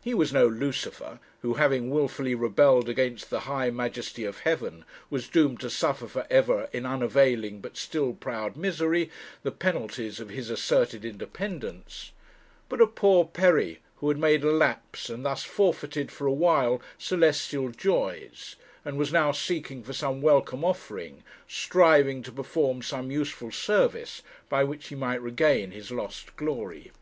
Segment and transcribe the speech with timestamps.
[0.00, 5.28] He was no Lucifer, who, having wilfully rebelled against the high majesty of Heaven, was
[5.28, 9.10] doomed to suffer for ever in unavailing, but still proud misery,
[9.42, 12.12] the penalties of his asserted independence;
[12.70, 16.80] but a poor Peri, who had made a lapse and thus forfeited, for a while,
[16.96, 23.52] celestial joys, and was now seeking for some welcome offering, striving to perform some useful
[23.52, 26.92] service, by which he might regain his lost glory.